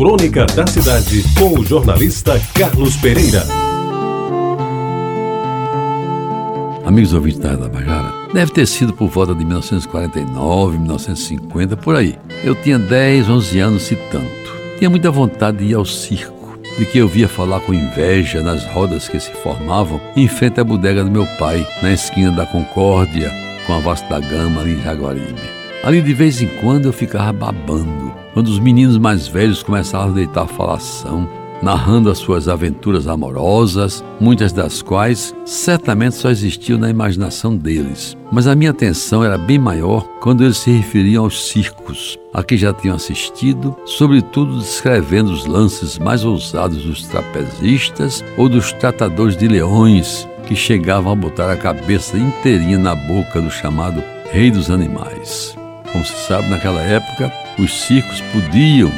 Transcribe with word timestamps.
Crônica 0.00 0.46
da 0.46 0.66
Cidade, 0.66 1.22
com 1.38 1.60
o 1.60 1.62
jornalista 1.62 2.40
Carlos 2.54 2.96
Pereira. 2.96 3.44
Amigos 6.86 7.12
ouvintes 7.12 7.38
da 7.38 7.68
Bajara, 7.68 8.10
deve 8.32 8.50
ter 8.50 8.66
sido 8.66 8.94
por 8.94 9.10
volta 9.10 9.34
de 9.34 9.44
1949, 9.44 10.78
1950, 10.78 11.76
por 11.76 11.96
aí. 11.96 12.18
Eu 12.42 12.54
tinha 12.54 12.78
10, 12.78 13.28
11 13.28 13.58
anos, 13.58 13.82
se 13.82 13.94
tanto. 14.10 14.26
Tinha 14.78 14.88
muita 14.88 15.10
vontade 15.10 15.58
de 15.58 15.64
ir 15.66 15.74
ao 15.74 15.84
circo, 15.84 16.58
de 16.78 16.86
que 16.86 16.96
eu 16.96 17.06
via 17.06 17.28
falar 17.28 17.60
com 17.60 17.74
inveja 17.74 18.40
nas 18.40 18.64
rodas 18.68 19.06
que 19.06 19.20
se 19.20 19.30
formavam 19.42 20.00
em 20.16 20.26
frente 20.26 20.58
à 20.58 20.64
bodega 20.64 21.04
do 21.04 21.10
meu 21.10 21.26
pai, 21.38 21.66
na 21.82 21.92
esquina 21.92 22.30
da 22.32 22.46
Concórdia, 22.46 23.30
com 23.66 23.74
a 23.74 23.80
Vasta 23.80 24.18
Gama 24.18 24.62
ali 24.62 24.72
em 24.72 24.82
Jaguaribe. 24.82 25.59
Ali 25.82 26.02
de 26.02 26.12
vez 26.12 26.42
em 26.42 26.46
quando 26.60 26.86
eu 26.86 26.92
ficava 26.92 27.32
babando, 27.32 28.12
quando 28.34 28.48
os 28.48 28.58
meninos 28.58 28.98
mais 28.98 29.26
velhos 29.26 29.62
começavam 29.62 30.10
a 30.10 30.14
deitar 30.14 30.46
falação, 30.46 31.26
narrando 31.62 32.10
as 32.10 32.18
suas 32.18 32.48
aventuras 32.48 33.06
amorosas, 33.06 34.04
muitas 34.20 34.52
das 34.52 34.82
quais 34.82 35.34
certamente 35.44 36.16
só 36.16 36.30
existiam 36.30 36.78
na 36.78 36.90
imaginação 36.90 37.56
deles. 37.56 38.14
Mas 38.30 38.46
a 38.46 38.54
minha 38.54 38.72
atenção 38.72 39.24
era 39.24 39.38
bem 39.38 39.58
maior 39.58 40.06
quando 40.20 40.44
eles 40.44 40.58
se 40.58 40.70
referiam 40.70 41.24
aos 41.24 41.48
circos, 41.48 42.18
a 42.32 42.42
que 42.42 42.58
já 42.58 42.74
tinham 42.74 42.96
assistido, 42.96 43.74
sobretudo 43.86 44.58
descrevendo 44.58 45.32
os 45.32 45.46
lances 45.46 45.98
mais 45.98 46.24
ousados 46.24 46.84
dos 46.84 47.06
trapezistas 47.06 48.22
ou 48.36 48.50
dos 48.50 48.70
tratadores 48.74 49.36
de 49.36 49.48
leões, 49.48 50.28
que 50.46 50.54
chegavam 50.54 51.12
a 51.12 51.16
botar 51.16 51.50
a 51.50 51.56
cabeça 51.56 52.18
inteirinha 52.18 52.78
na 52.78 52.94
boca 52.94 53.40
do 53.40 53.50
chamado 53.50 54.02
rei 54.30 54.50
dos 54.50 54.70
animais. 54.70 55.59
Como 55.92 56.04
se 56.04 56.14
sabe, 56.26 56.48
naquela 56.48 56.80
época, 56.80 57.32
os 57.58 57.82
circos 57.82 58.20
podiam 58.32 58.90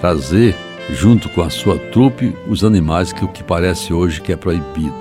trazer, 0.00 0.54
junto 0.90 1.28
com 1.30 1.42
a 1.42 1.50
sua 1.50 1.78
trupe, 1.78 2.36
os 2.46 2.62
animais 2.62 3.12
que 3.12 3.24
o 3.24 3.28
que 3.28 3.42
parece 3.42 3.92
hoje 3.92 4.20
que 4.20 4.32
é 4.32 4.36
proibido. 4.36 4.94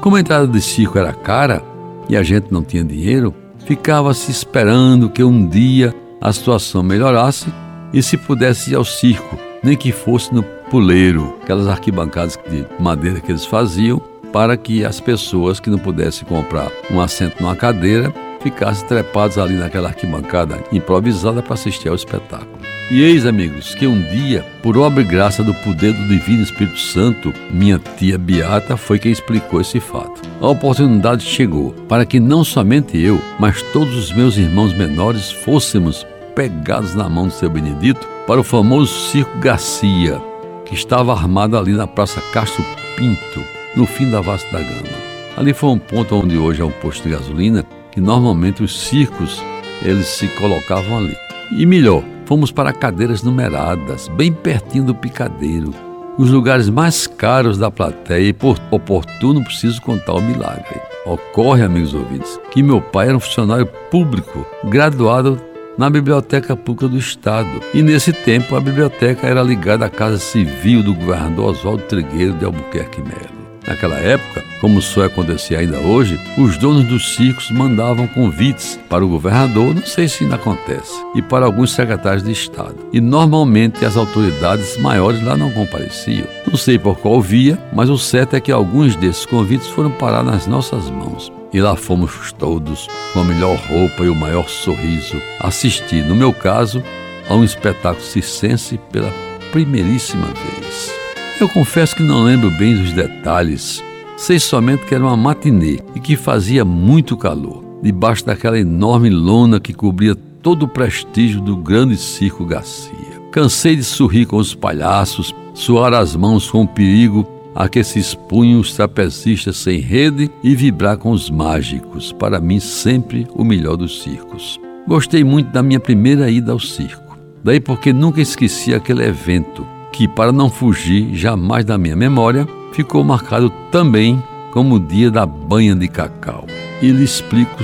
Como 0.00 0.16
a 0.16 0.20
entrada 0.20 0.46
de 0.46 0.60
circo 0.60 0.98
era 0.98 1.12
cara 1.12 1.62
e 2.08 2.16
a 2.16 2.22
gente 2.22 2.52
não 2.52 2.62
tinha 2.62 2.84
dinheiro, 2.84 3.34
ficava-se 3.64 4.30
esperando 4.30 5.08
que 5.08 5.22
um 5.22 5.46
dia 5.46 5.94
a 6.20 6.32
situação 6.32 6.82
melhorasse 6.82 7.52
e 7.92 8.02
se 8.02 8.16
pudesse 8.16 8.72
ir 8.72 8.76
ao 8.76 8.84
circo, 8.84 9.38
nem 9.62 9.76
que 9.76 9.92
fosse 9.92 10.32
no 10.34 10.42
puleiro, 10.70 11.36
aquelas 11.42 11.68
arquibancadas 11.68 12.38
de 12.48 12.64
madeira 12.78 13.20
que 13.20 13.30
eles 13.30 13.44
faziam, 13.44 14.00
para 14.32 14.56
que 14.56 14.84
as 14.84 14.98
pessoas 15.00 15.60
que 15.60 15.68
não 15.68 15.78
pudessem 15.78 16.26
comprar 16.26 16.70
um 16.90 17.00
assento 17.00 17.42
numa 17.42 17.54
cadeira 17.54 18.12
ficassem 18.42 18.86
trepados 18.86 19.38
ali 19.38 19.54
naquela 19.54 19.88
arquibancada 19.88 20.62
improvisada 20.72 21.42
para 21.42 21.54
assistir 21.54 21.88
ao 21.88 21.94
espetáculo. 21.94 22.58
E 22.90 23.00
eis, 23.00 23.24
amigos, 23.24 23.74
que 23.74 23.86
um 23.86 24.02
dia, 24.02 24.44
por 24.62 24.76
obra 24.76 25.02
e 25.02 25.06
graça 25.06 25.42
do 25.42 25.54
poder 25.54 25.94
do 25.94 26.08
Divino 26.08 26.42
Espírito 26.42 26.78
Santo, 26.78 27.32
minha 27.50 27.78
tia 27.78 28.18
Beata 28.18 28.76
foi 28.76 28.98
quem 28.98 29.10
explicou 29.10 29.60
esse 29.60 29.80
fato. 29.80 30.20
A 30.40 30.48
oportunidade 30.48 31.24
chegou 31.24 31.72
para 31.88 32.04
que 32.04 32.20
não 32.20 32.44
somente 32.44 32.98
eu, 32.98 33.18
mas 33.38 33.62
todos 33.72 33.96
os 33.96 34.12
meus 34.12 34.36
irmãos 34.36 34.74
menores 34.74 35.30
fôssemos 35.30 36.06
pegados 36.34 36.94
na 36.94 37.08
mão 37.08 37.28
do 37.28 37.32
seu 37.32 37.48
Benedito 37.48 38.06
para 38.26 38.40
o 38.40 38.44
famoso 38.44 38.92
Circo 39.10 39.38
Garcia, 39.38 40.20
que 40.66 40.74
estava 40.74 41.12
armado 41.12 41.56
ali 41.56 41.72
na 41.72 41.86
Praça 41.86 42.20
Castro 42.32 42.64
Pinto, 42.96 43.40
no 43.74 43.86
fim 43.86 44.10
da 44.10 44.20
Vasta 44.20 44.50
da 44.52 44.58
Gama. 44.58 45.02
Ali 45.36 45.54
foi 45.54 45.70
um 45.70 45.78
ponto 45.78 46.14
onde 46.14 46.36
hoje 46.36 46.60
é 46.60 46.64
um 46.64 46.70
posto 46.70 47.04
de 47.04 47.14
gasolina 47.14 47.64
que 47.92 48.00
normalmente 48.00 48.62
os 48.62 48.80
circos 48.88 49.40
eles 49.84 50.06
se 50.06 50.26
colocavam 50.28 50.98
ali. 50.98 51.16
E 51.52 51.66
melhor, 51.66 52.02
fomos 52.24 52.50
para 52.50 52.72
cadeiras 52.72 53.22
numeradas, 53.22 54.08
bem 54.08 54.32
pertinho 54.32 54.84
do 54.84 54.94
picadeiro, 54.94 55.72
os 56.18 56.30
lugares 56.30 56.68
mais 56.68 57.06
caros 57.06 57.58
da 57.58 57.70
plateia 57.70 58.28
e 58.28 58.32
por 58.32 58.58
oportuno 58.70 59.44
preciso 59.44 59.80
contar 59.82 60.14
o 60.14 60.22
milagre. 60.22 60.80
Ocorre, 61.04 61.62
amigos 61.62 61.94
ouvintes, 61.94 62.38
que 62.50 62.62
meu 62.62 62.80
pai 62.80 63.08
era 63.08 63.16
um 63.16 63.20
funcionário 63.20 63.66
público, 63.90 64.46
graduado 64.64 65.40
na 65.76 65.90
Biblioteca 65.90 66.54
Pública 66.54 66.88
do 66.88 66.98
Estado. 66.98 67.60
E 67.74 67.82
nesse 67.82 68.12
tempo 68.12 68.54
a 68.54 68.60
biblioteca 68.60 69.26
era 69.26 69.42
ligada 69.42 69.86
à 69.86 69.90
Casa 69.90 70.18
Civil 70.18 70.82
do 70.82 70.94
governador 70.94 71.50
Oswaldo 71.50 71.82
Trigueiro 71.84 72.34
de 72.34 72.44
Albuquerque 72.44 73.00
Melo. 73.00 73.41
Naquela 73.66 73.96
época, 73.96 74.44
como 74.60 74.82
só 74.82 75.04
acontecer 75.04 75.56
ainda 75.56 75.78
hoje, 75.78 76.18
os 76.36 76.56
donos 76.56 76.84
dos 76.84 77.14
circos 77.14 77.50
mandavam 77.50 78.06
convites 78.06 78.78
para 78.88 79.04
o 79.04 79.08
governador, 79.08 79.74
não 79.74 79.86
sei 79.86 80.08
se 80.08 80.24
ainda 80.24 80.36
acontece, 80.36 80.92
e 81.14 81.22
para 81.22 81.46
alguns 81.46 81.72
secretários 81.72 82.22
de 82.22 82.32
Estado. 82.32 82.76
E 82.92 83.00
normalmente 83.00 83.84
as 83.84 83.96
autoridades 83.96 84.76
maiores 84.78 85.22
lá 85.22 85.36
não 85.36 85.50
compareciam. 85.50 86.26
Não 86.46 86.56
sei 86.56 86.78
por 86.78 86.98
qual 86.98 87.20
via, 87.20 87.58
mas 87.72 87.88
o 87.88 87.98
certo 87.98 88.34
é 88.34 88.40
que 88.40 88.52
alguns 88.52 88.96
desses 88.96 89.26
convites 89.26 89.68
foram 89.68 89.90
parar 89.90 90.24
nas 90.24 90.46
nossas 90.46 90.90
mãos. 90.90 91.32
E 91.52 91.60
lá 91.60 91.76
fomos 91.76 92.32
todos, 92.32 92.88
com 93.12 93.20
a 93.20 93.24
melhor 93.24 93.56
roupa 93.68 94.04
e 94.04 94.08
o 94.08 94.14
maior 94.14 94.48
sorriso, 94.48 95.20
assistir, 95.38 96.02
no 96.02 96.14
meu 96.14 96.32
caso, 96.32 96.82
a 97.28 97.34
um 97.34 97.44
espetáculo 97.44 98.02
circense 98.02 98.80
pela 98.90 99.12
primeiríssima 99.52 100.26
vez. 100.26 101.01
Eu 101.42 101.48
confesso 101.48 101.96
que 101.96 102.04
não 102.04 102.22
lembro 102.22 102.52
bem 102.52 102.76
dos 102.76 102.92
detalhes. 102.92 103.82
Sei 104.16 104.38
somente 104.38 104.86
que 104.86 104.94
era 104.94 105.02
uma 105.02 105.16
matinê 105.16 105.80
e 105.92 105.98
que 105.98 106.14
fazia 106.14 106.64
muito 106.64 107.16
calor, 107.16 107.64
debaixo 107.82 108.24
daquela 108.24 108.56
enorme 108.56 109.10
lona 109.10 109.58
que 109.58 109.72
cobria 109.72 110.14
todo 110.14 110.62
o 110.62 110.68
prestígio 110.68 111.40
do 111.40 111.56
grande 111.56 111.96
circo 111.96 112.44
Garcia. 112.44 113.20
Cansei 113.32 113.74
de 113.74 113.82
sorrir 113.82 114.26
com 114.26 114.36
os 114.36 114.54
palhaços, 114.54 115.34
suar 115.52 115.92
as 115.94 116.14
mãos 116.14 116.48
com 116.48 116.62
o 116.62 116.68
perigo 116.68 117.26
a 117.56 117.68
que 117.68 117.82
se 117.82 117.98
expunham 117.98 118.60
os 118.60 118.72
trapezistas 118.74 119.56
sem 119.56 119.80
rede 119.80 120.30
e 120.44 120.54
vibrar 120.54 120.96
com 120.96 121.10
os 121.10 121.28
mágicos, 121.28 122.12
para 122.12 122.40
mim 122.40 122.60
sempre 122.60 123.26
o 123.34 123.42
melhor 123.42 123.76
dos 123.76 124.00
circos. 124.00 124.60
Gostei 124.86 125.24
muito 125.24 125.50
da 125.50 125.60
minha 125.60 125.80
primeira 125.80 126.30
ida 126.30 126.52
ao 126.52 126.60
circo, 126.60 127.18
daí 127.42 127.58
porque 127.58 127.92
nunca 127.92 128.20
esqueci 128.20 128.72
aquele 128.72 129.02
evento 129.02 129.66
que, 129.92 130.08
para 130.08 130.32
não 130.32 130.48
fugir 130.48 131.14
jamais 131.14 131.64
da 131.64 131.76
minha 131.76 131.94
memória, 131.94 132.48
ficou 132.72 133.04
marcado 133.04 133.50
também 133.70 134.22
como 134.50 134.76
o 134.76 134.80
dia 134.80 135.10
da 135.10 135.26
banha 135.26 135.76
de 135.76 135.86
cacau. 135.86 136.46
E 136.80 136.90
lhe 136.90 137.04
explico 137.04 137.62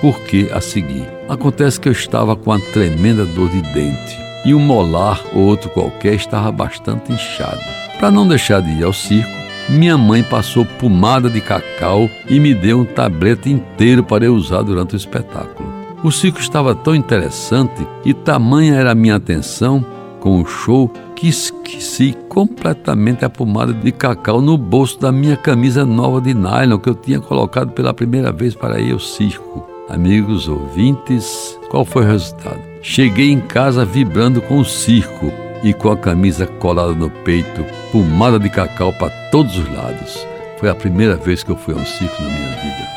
por 0.00 0.20
que 0.20 0.50
a 0.52 0.60
seguir. 0.60 1.08
Acontece 1.28 1.80
que 1.80 1.88
eu 1.88 1.92
estava 1.92 2.36
com 2.36 2.50
uma 2.50 2.60
tremenda 2.60 3.24
dor 3.24 3.48
de 3.48 3.62
dente 3.72 4.24
e 4.44 4.54
um 4.54 4.60
molar 4.60 5.20
ou 5.32 5.42
outro 5.42 5.70
qualquer 5.70 6.14
estava 6.14 6.52
bastante 6.52 7.10
inchado. 7.10 7.60
Para 7.98 8.10
não 8.10 8.28
deixar 8.28 8.60
de 8.60 8.70
ir 8.70 8.84
ao 8.84 8.92
circo, 8.92 9.30
minha 9.68 9.96
mãe 9.96 10.22
passou 10.22 10.66
pomada 10.66 11.30
de 11.30 11.40
cacau 11.40 12.08
e 12.28 12.38
me 12.38 12.54
deu 12.54 12.80
um 12.80 12.84
tablete 12.84 13.50
inteiro 13.50 14.04
para 14.04 14.26
eu 14.26 14.34
usar 14.34 14.62
durante 14.62 14.94
o 14.94 14.96
espetáculo. 14.96 15.72
O 16.02 16.12
circo 16.12 16.38
estava 16.38 16.74
tão 16.74 16.94
interessante 16.94 17.86
e 18.04 18.12
tamanha 18.12 18.74
era 18.74 18.92
a 18.92 18.94
minha 18.94 19.16
atenção 19.16 19.84
com 20.24 20.40
o 20.40 20.46
show 20.46 20.90
que 21.14 21.28
esqueci 21.28 22.16
completamente 22.30 23.26
a 23.26 23.28
pomada 23.28 23.74
de 23.74 23.92
cacau 23.92 24.40
no 24.40 24.56
bolso 24.56 24.98
da 24.98 25.12
minha 25.12 25.36
camisa 25.36 25.84
nova 25.84 26.18
de 26.18 26.32
nylon 26.32 26.78
que 26.78 26.88
eu 26.88 26.94
tinha 26.94 27.20
colocado 27.20 27.72
pela 27.72 27.92
primeira 27.92 28.32
vez 28.32 28.54
para 28.54 28.80
ir 28.80 28.92
ao 28.92 28.98
circo. 28.98 29.68
Amigos 29.86 30.48
ouvintes, 30.48 31.60
qual 31.68 31.84
foi 31.84 32.04
o 32.04 32.08
resultado? 32.08 32.58
Cheguei 32.80 33.30
em 33.30 33.38
casa 33.38 33.84
vibrando 33.84 34.40
com 34.40 34.60
o 34.60 34.64
circo 34.64 35.30
e 35.62 35.74
com 35.74 35.90
a 35.90 35.96
camisa 35.96 36.46
colada 36.46 36.94
no 36.94 37.10
peito, 37.10 37.62
pomada 37.92 38.38
de 38.38 38.48
cacau 38.48 38.94
para 38.94 39.10
todos 39.30 39.58
os 39.58 39.68
lados. 39.74 40.26
Foi 40.58 40.70
a 40.70 40.74
primeira 40.74 41.16
vez 41.16 41.42
que 41.42 41.50
eu 41.50 41.56
fui 41.56 41.74
a 41.74 41.76
um 41.76 41.84
circo 41.84 42.22
na 42.22 42.30
minha 42.30 42.50
vida. 42.50 42.88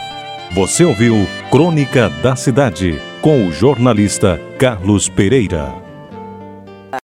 Você 0.56 0.86
ouviu 0.86 1.28
Crônica 1.52 2.10
da 2.24 2.38
Cidade 2.38 2.98
com 3.20 3.46
o 3.46 3.52
jornalista 3.52 4.40
Carlos 4.58 5.10
Pereira. 5.10 5.87